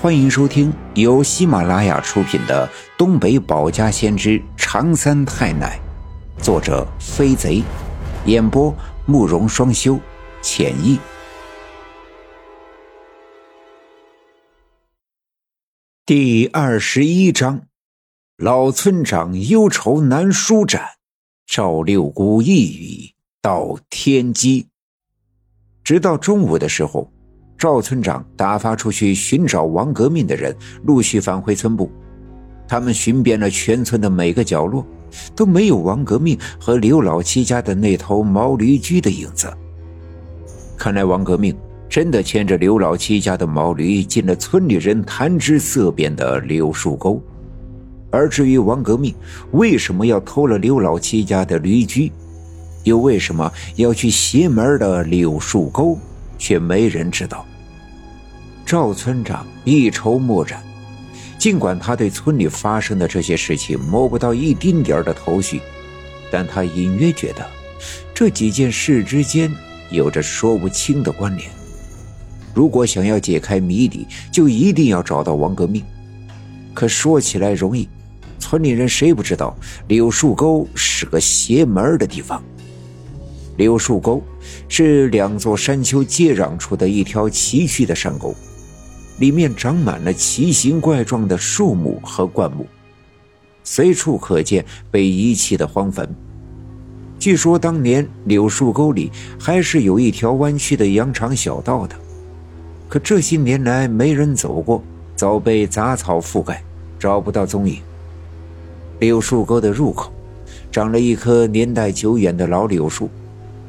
[0.00, 5.76] 欢迎收听由喜马拉雅出品的《东北保家先知长三太奶》，
[6.40, 7.64] 作者飞贼，
[8.24, 8.72] 演播
[9.06, 9.98] 慕容双修，
[10.40, 11.00] 浅意。
[16.06, 17.62] 第二十一章，
[18.36, 20.90] 老村长忧愁难舒展，
[21.44, 24.68] 赵六姑一语到天机。
[25.82, 27.12] 直到中午的时候。
[27.58, 30.54] 赵村长打发出去寻找王革命的人
[30.84, 31.90] 陆续返回村部，
[32.68, 34.86] 他们寻遍了全村的每个角落，
[35.34, 39.52] 都没有王革命和刘老七家的那头毛驴驹的影子。
[40.76, 41.52] 看来王革命
[41.88, 47.20] 真的牵着刘老七家的毛驴进了村里人谈之色变的柳树沟。
[48.10, 49.12] 而至于王革命
[49.50, 52.12] 为什么要偷了刘老七家的驴驹，
[52.84, 55.98] 又为什么要去邪门的柳树沟？
[56.40, 57.44] 却没人知道。
[58.68, 60.62] 赵村长一筹莫展，
[61.38, 65.58] 尽管他对村里发生的这些事情摸不到一丁点的头绪，
[66.30, 67.46] 但他隐约觉得
[68.12, 69.50] 这几件事之间
[69.90, 71.50] 有着说不清的关联。
[72.52, 75.82] 如果想要解开谜底，就一定要找到王革命。
[76.74, 77.88] 可说起来容易，
[78.38, 82.44] 村里人谁不知道柳树沟是个邪门的地方？
[83.56, 84.22] 柳树沟
[84.68, 88.34] 是两座山丘接壤处的一条崎岖的山沟，
[89.18, 92.66] 里面长满了奇形怪状的树木和灌木，
[93.64, 96.08] 随处可见被遗弃的荒坟。
[97.18, 101.96] 据说当年柳树沟里还是有一条弯曲的羊肠小道的，
[102.88, 104.82] 可这些年来没人走过，
[105.16, 106.62] 早被杂草覆盖，
[106.98, 107.80] 找不到踪影。
[109.00, 110.12] 柳树沟的入口，
[110.70, 113.10] 长了一棵年代久远的老柳树。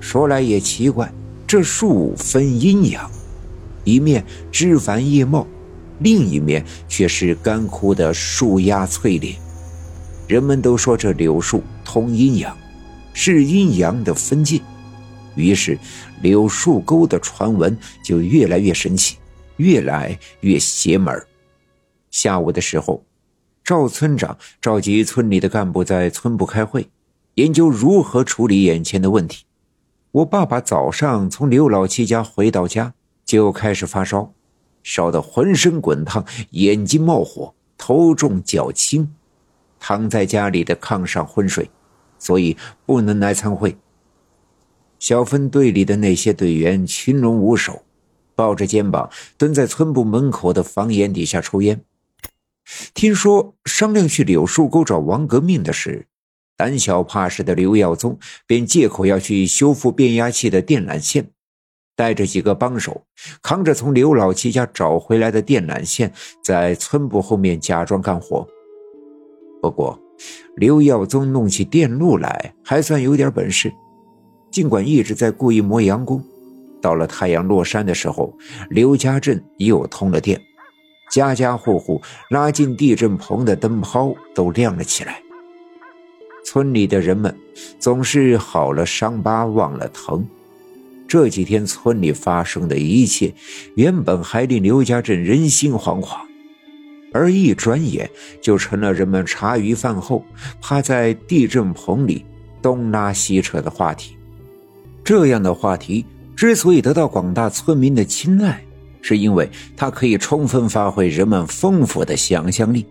[0.00, 1.10] 说来也奇怪，
[1.46, 3.08] 这树分阴阳，
[3.86, 5.46] 一面枝繁叶茂，
[6.00, 9.34] 另一面却是干枯的树丫翠裂。
[10.26, 12.54] 人们都说这柳树通阴阳，
[13.14, 14.60] 是阴阳的分界，
[15.36, 15.78] 于是
[16.20, 19.16] 柳树沟的传闻就越来越神奇，
[19.58, 21.24] 越来越邪门。
[22.10, 23.04] 下午的时候，
[23.62, 26.88] 赵村长召集村里的干部在村部开会，
[27.34, 29.44] 研究如何处理眼前的问题。
[30.10, 32.94] 我爸爸早上从刘老七家回到家，
[33.26, 34.32] 就开始发烧，
[34.84, 39.12] 烧得浑身滚烫，眼睛冒火，头重脚轻，
[39.78, 41.68] 躺在家里的炕上昏睡，
[42.18, 42.56] 所以
[42.86, 43.76] 不能来参会。
[44.98, 47.82] 小分队里的那些队员群龙无首，
[48.34, 51.84] 抱着肩膀蹲在村部门口的房檐底下抽烟。
[52.94, 56.06] 听说商量去柳树沟找王革命的事。
[56.56, 61.30] 胆小怕事的刘耀宗便借口要去修复变压器的电缆线，
[61.96, 63.02] 带着几个帮手，
[63.42, 66.12] 扛着从刘老七家找回来的电缆线，
[66.44, 68.46] 在村部后面假装干活。
[69.62, 69.98] 不过，
[70.54, 73.72] 刘耀宗弄起电路来还算有点本事，
[74.50, 76.22] 尽管一直在故意磨洋工，
[76.80, 78.32] 到了太阳落山的时候，
[78.70, 80.40] 刘家镇又通了电，
[81.10, 85.20] 家家户户拉进地震棚的灯泡都亮了起来。
[86.44, 87.34] 村里的人们
[87.78, 90.24] 总是好了伤疤忘了疼。
[91.08, 93.32] 这几天村里发生的一切，
[93.74, 96.18] 原本还令刘家镇人心惶惶，
[97.12, 100.24] 而一转眼就成了人们茶余饭后
[100.60, 102.24] 趴在地震棚里
[102.60, 104.16] 东拉西扯的话题。
[105.04, 108.60] 这样的话题之所以得到广大村民的青睐，
[109.00, 112.84] 是因为它可以充分发挥人们丰富的想象力。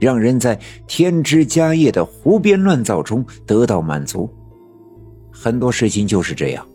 [0.00, 4.28] 让人在添枝加叶的胡编乱造中得到满足。
[5.30, 6.66] 很多事情就是这样，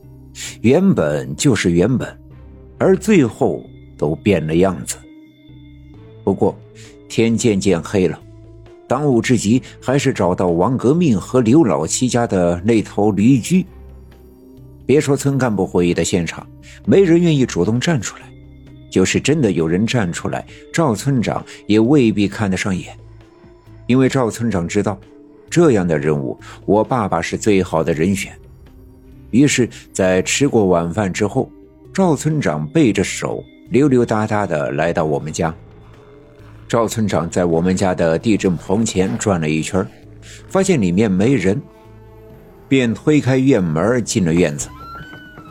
[0.61, 2.19] 原本就是原本，
[2.77, 3.63] 而最后
[3.97, 4.97] 都变了样子。
[6.23, 6.57] 不过，
[7.07, 8.19] 天渐渐黑了，
[8.87, 13.65] 当务之急还是找到王革命和刘老七家的那头驴驹。
[14.85, 16.45] 别说村干部会议的现场，
[16.85, 18.23] 没人愿意主动站出来；
[18.91, 22.97] 就是真的有人站出来，赵村长也未必看得上眼。
[23.87, 24.99] 因为赵村长知道，
[25.49, 28.31] 这样的任务，我爸爸是最好的人选。
[29.31, 31.49] 于是，在吃过晚饭之后，
[31.93, 35.53] 赵村长背着手，溜溜达达的来到我们家。
[36.67, 39.85] 赵村长在我们家的地震棚前转了一圈，
[40.47, 41.59] 发现里面没人，
[42.67, 44.69] 便推开院门进了院子。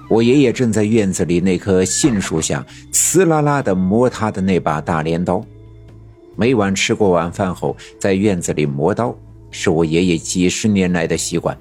[0.09, 5.45] 我爷爷正在院子里那棵杏树下，呲啦啦的磨他的那把大镰刀。
[6.37, 9.15] 每晚吃过晚饭后，在院子里磨刀，
[9.51, 11.55] 是我爷爷几十年来的习惯。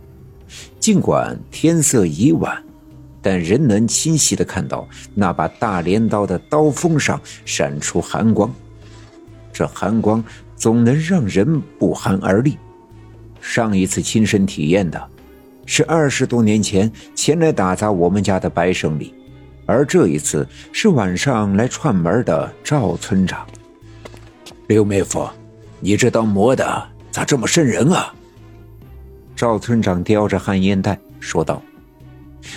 [0.87, 2.63] 尽管天色已晚，
[3.21, 8.49] 但仍能清晰的看到那把大镰刀的刀锋上闪出寒光，
[9.51, 10.23] 这寒光
[10.55, 12.57] 总能让人不寒而栗。
[13.41, 15.09] 上一次亲身体验的，
[15.65, 19.13] 是二十多年前前来打杂我们家的白胜利，
[19.65, 23.45] 而这一次是晚上来串门的赵村长。
[24.67, 25.27] 刘妹夫，
[25.81, 28.13] 你这刀磨的咋这么瘆人啊？
[29.37, 31.61] 赵村长叼着旱烟袋说道。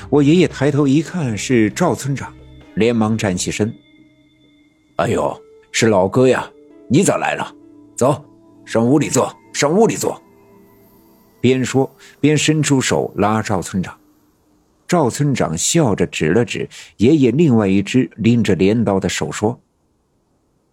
[0.08, 2.32] 我爷爷抬头一看是赵村长，
[2.74, 3.70] 连忙站起身。
[4.96, 5.38] 哎呦，
[5.72, 6.50] 是老哥呀，
[6.88, 7.54] 你咋来了？
[7.94, 8.24] 走
[8.64, 10.20] 上屋里坐，上屋里坐。
[11.38, 13.94] 边说边伸出手拉赵村长，
[14.88, 16.66] 赵村长笑着指了指
[16.96, 19.60] 爷爷另外一只拎着镰刀的手，说：“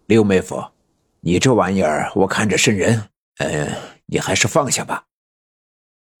[0.06, 0.64] 刘妹夫，
[1.20, 3.02] 你这玩意儿我看着瘆人，
[3.38, 3.68] 嗯，
[4.06, 5.04] 你还是放下吧。”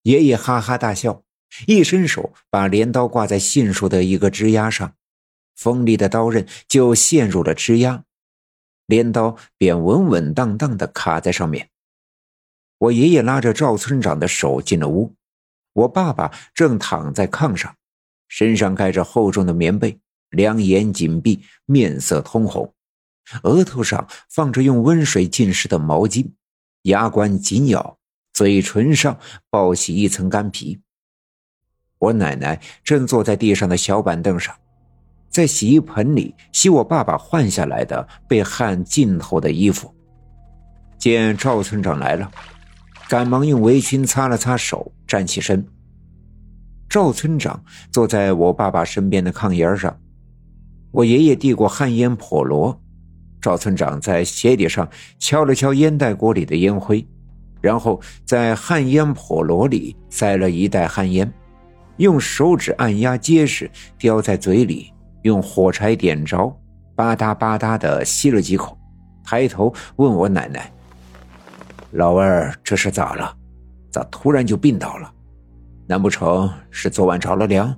[0.08, 1.22] 爷爷哈哈大笑，
[1.66, 4.94] 一伸手把镰刀挂在杏树的一个枝丫上，
[5.54, 8.04] 锋利的刀刃就陷入了枝丫，
[8.86, 11.68] 镰刀便稳稳当当的卡在上面。
[12.78, 15.14] 我爷爷拉着赵村长的手进了屋，
[15.74, 17.76] 我爸爸正躺在炕上，
[18.28, 20.00] 身上盖着厚重的棉被，
[20.30, 22.72] 两眼紧闭，面色通红，
[23.42, 26.30] 额头上放着用温水浸湿的毛巾，
[26.84, 27.97] 牙关紧咬，
[28.38, 29.18] 嘴唇上
[29.50, 30.78] 包起一层干皮。
[31.98, 34.54] 我奶奶正坐在地上的小板凳上，
[35.28, 39.92] 在洗衣盆里洗我爸爸换下来的被汗浸透的衣服。
[40.98, 42.30] 见赵村长来了。
[43.08, 45.66] 赶忙用围裙擦了擦手，站起身。
[46.88, 47.60] 赵村长
[47.90, 49.98] 坐在我爸爸身边的炕沿上，
[50.92, 52.78] 我爷爷递过旱烟笸箩，
[53.40, 54.88] 赵村长在鞋底上
[55.18, 57.04] 敲了敲烟袋锅里的烟灰，
[57.60, 61.32] 然后在旱烟笸箩里塞了一袋旱烟，
[61.96, 66.56] 用手指按压结实，叼在嘴里，用火柴点着，
[66.94, 68.78] 吧嗒吧嗒的吸了几口，
[69.24, 70.72] 抬头问我奶奶。
[71.92, 73.34] 老二这是咋了？
[73.90, 75.10] 咋突然就病倒了？
[75.86, 77.74] 难不成是昨晚着了凉？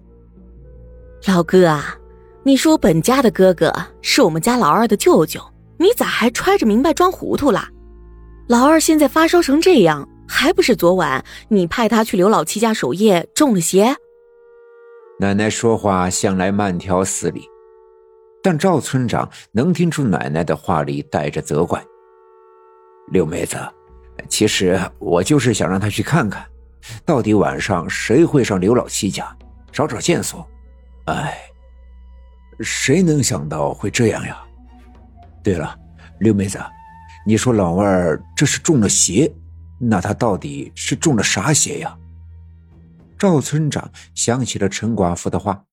[1.27, 1.95] 老哥啊，
[2.43, 3.73] 你说本家的哥哥
[4.03, 5.41] 是我们家老二的舅舅，
[5.79, 7.63] 你咋还揣着明白装糊涂了？
[8.51, 13.95] 老二现在发烧成这样，还不是昨晚你派他去刘老七家守夜中了邪？
[15.21, 17.47] 奶奶说话向来慢条斯理，
[18.43, 21.81] 但赵村长能听出奶奶的话里带着责怪。
[23.13, 23.57] 六妹子。
[24.29, 26.45] 其实我就是想让他去看看，
[27.07, 29.33] 到底晚上谁会上刘老七家，
[29.71, 30.45] 找找线索。
[31.07, 31.39] 哎，
[32.59, 34.43] 谁能想到会这样呀？
[35.41, 35.73] 对了，
[36.19, 36.59] 六妹子，
[37.27, 39.31] 你说老二这是中了邪，
[39.79, 41.97] 那他到底是中了啥邪呀？
[43.19, 45.65] 赵村长想起了陈寡妇的话，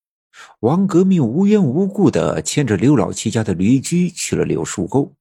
[0.59, 5.13] 王革命无缘无故的牵着刘老七家的驴驹去了柳树沟。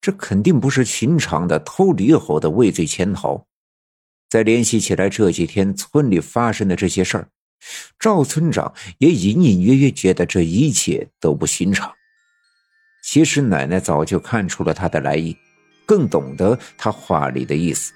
[0.00, 3.44] 这肯定不是寻常的偷驴后的畏罪潜逃。
[4.28, 7.28] 再联系起来这几天村里发生的这些事儿，
[7.98, 11.92] 赵村长也隐隐约约觉得这一切都不寻常。
[13.04, 15.36] 其实奶奶早就看出了他的来意，
[15.92, 17.92] 更懂得他话里的意思。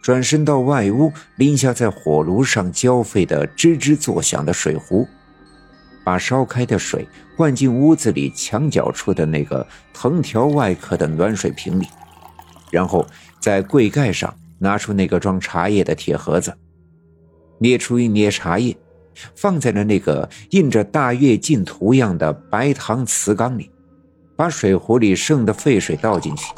[0.00, 5.04] 转身到外屋，拎下在火炉上浇沸的吱吱作响的水壶。
[6.04, 11.88] 把烧开的水灌进屋子里墙角处的那个藤条外壳的暖水瓶里，
[12.70, 13.04] 然后
[13.40, 16.54] 在柜盖上拿出那个装茶叶的铁盒子，
[17.58, 18.76] 捏出一捏茶叶，
[19.34, 23.70] 放在了那个印着大跃进图样的白搪瓷缸里，
[24.36, 26.52] 把水壶里剩的沸水倒进去，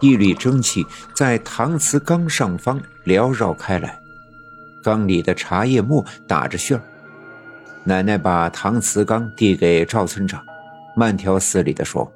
[0.00, 3.98] 一缕蒸汽在搪瓷缸上方缭绕开来，
[4.82, 6.82] 缸里的茶叶沫打着旋儿。
[7.84, 10.42] 奶奶把搪瓷缸递给赵村长，
[10.94, 12.10] 慢条斯理地说：“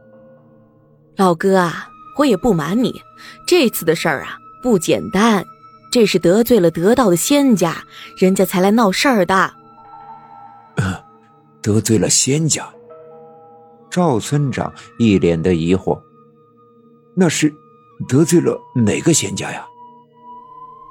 [1.17, 3.01] 老哥啊，我也不瞒你，
[3.47, 5.45] 这次的事儿啊不简单，
[5.91, 7.83] 这是得罪了得道的仙家，
[8.19, 9.55] 人家才来闹事儿的。
[11.63, 12.69] 得罪了仙家？”
[13.89, 16.01] 赵村长一脸的疑惑
[17.15, 17.55] ：“那是
[18.09, 19.67] 得罪了哪个仙家呀？”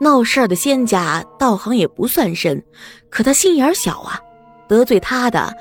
[0.02, 2.64] 闹事儿的仙家道行也不算深，
[3.10, 4.20] 可他心眼小啊。
[4.68, 5.54] 得罪他的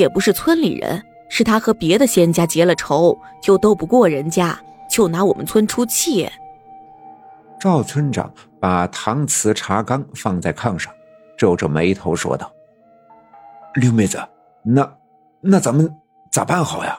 [0.00, 4.58] 也不是村里人，是他和别的仙家结了仇，又斗不过人家，
[4.90, 6.28] 就拿我们村出气。
[7.60, 10.92] 赵村长把搪瓷茶缸放在炕上，
[11.36, 12.50] 皱着眉头说道
[13.76, 14.18] ：“刘妹子，
[14.64, 14.90] 那
[15.42, 15.94] 那咱们
[16.32, 16.98] 咋办好呀？”